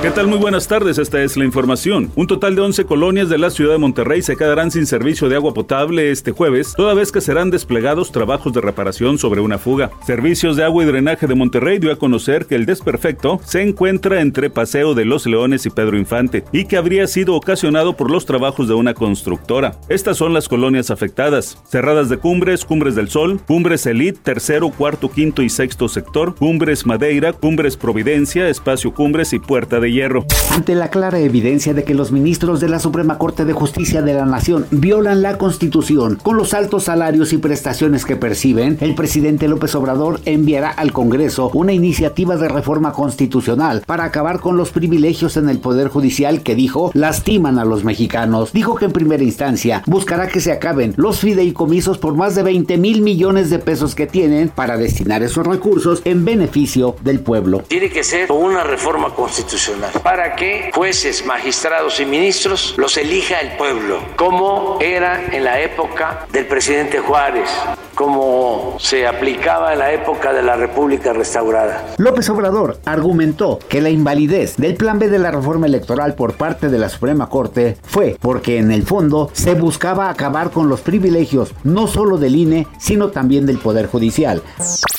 [0.00, 0.28] ¿Qué tal?
[0.28, 2.12] Muy buenas tardes, esta es la información.
[2.14, 5.34] Un total de 11 colonias de la ciudad de Monterrey se quedarán sin servicio de
[5.34, 9.90] agua potable este jueves, toda vez que serán desplegados trabajos de reparación sobre una fuga.
[10.06, 14.20] Servicios de agua y drenaje de Monterrey dio a conocer que el desperfecto se encuentra
[14.20, 18.24] entre Paseo de los Leones y Pedro Infante y que habría sido ocasionado por los
[18.24, 19.80] trabajos de una constructora.
[19.88, 25.10] Estas son las colonias afectadas: Cerradas de Cumbres, Cumbres del Sol, Cumbres Elite, tercero, cuarto,
[25.10, 30.24] quinto y sexto sector, Cumbres Madeira, Cumbres Providencia, Espacio Cumbres y Puerta de hierro.
[30.50, 34.14] Ante la clara evidencia de que los ministros de la Suprema Corte de Justicia de
[34.14, 39.48] la Nación violan la Constitución con los altos salarios y prestaciones que perciben, el presidente
[39.48, 45.36] López Obrador enviará al Congreso una iniciativa de reforma constitucional para acabar con los privilegios
[45.36, 48.52] en el Poder Judicial que dijo lastiman a los mexicanos.
[48.52, 52.76] Dijo que en primera instancia buscará que se acaben los fideicomisos por más de 20
[52.78, 57.62] mil millones de pesos que tienen para destinar esos recursos en beneficio del pueblo.
[57.68, 63.56] Tiene que ser una reforma constitucional para que jueces, magistrados y ministros los elija el
[63.56, 67.48] pueblo, como era en la época del presidente Juárez,
[67.94, 71.94] como se aplicaba en la época de la República restaurada.
[71.98, 76.68] López Obrador argumentó que la invalidez del plan B de la reforma electoral por parte
[76.68, 81.54] de la Suprema Corte fue porque en el fondo se buscaba acabar con los privilegios
[81.64, 84.42] no solo del INE, sino también del Poder Judicial.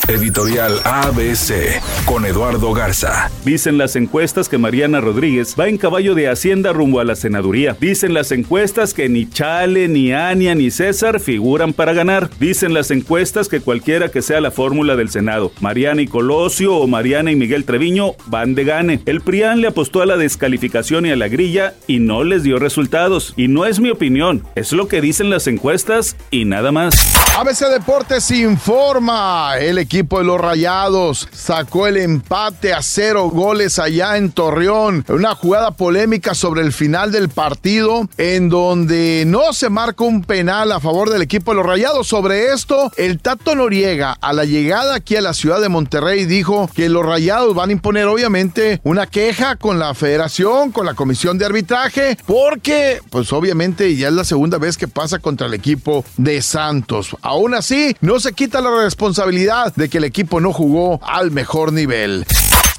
[0.09, 3.29] Editorial ABC con Eduardo Garza.
[3.45, 7.77] Dicen las encuestas que Mariana Rodríguez va en caballo de Hacienda rumbo a la senaduría.
[7.79, 12.27] Dicen las encuestas que ni Chale, ni Ania, ni César figuran para ganar.
[12.39, 16.87] Dicen las encuestas que cualquiera que sea la fórmula del Senado, Mariana y Colosio o
[16.87, 19.02] Mariana y Miguel Treviño van de gane.
[19.05, 22.57] El PRIAN le apostó a la descalificación y a la grilla y no les dio
[22.57, 23.35] resultados.
[23.37, 26.95] Y no es mi opinión, es lo que dicen las encuestas y nada más.
[27.37, 29.53] ABC Deportes informa.
[29.59, 35.04] El equipo de los Rayados sacó el empate a cero goles allá en Torreón.
[35.10, 40.71] Una jugada polémica sobre el final del partido en donde no se marca un penal
[40.71, 42.08] a favor del equipo de los Rayados.
[42.08, 46.70] Sobre esto, el Tato Noriega a la llegada aquí a la ciudad de Monterrey dijo
[46.73, 51.37] que los Rayados van a imponer obviamente una queja con la federación, con la comisión
[51.37, 56.05] de arbitraje, porque pues obviamente ya es la segunda vez que pasa contra el equipo
[56.16, 57.17] de Santos.
[57.21, 62.26] Aún así, no se quita la responsabilidad que el equipo no jugó al mejor nivel.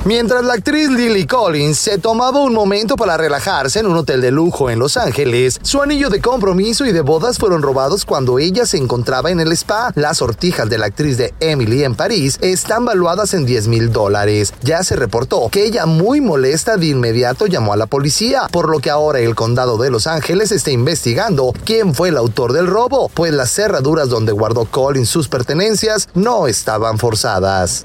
[0.07, 4.31] Mientras la actriz Lily Collins se tomaba un momento para relajarse en un hotel de
[4.31, 8.65] lujo en Los Ángeles, su anillo de compromiso y de bodas fueron robados cuando ella
[8.65, 9.93] se encontraba en el spa.
[9.97, 14.55] Las sortijas de la actriz de Emily en París están valuadas en 10 mil dólares.
[14.63, 18.79] Ya se reportó que ella muy molesta de inmediato llamó a la policía, por lo
[18.79, 23.11] que ahora el condado de Los Ángeles está investigando quién fue el autor del robo,
[23.13, 27.85] pues las cerraduras donde guardó Collins sus pertenencias no estaban forzadas.